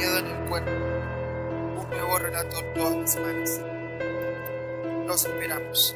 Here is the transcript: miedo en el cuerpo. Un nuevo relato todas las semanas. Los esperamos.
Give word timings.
miedo 0.00 0.18
en 0.18 0.26
el 0.28 0.48
cuerpo. 0.48 0.70
Un 1.78 1.90
nuevo 1.90 2.18
relato 2.18 2.64
todas 2.74 2.96
las 2.96 3.12
semanas. 3.12 3.60
Los 5.06 5.26
esperamos. 5.26 5.94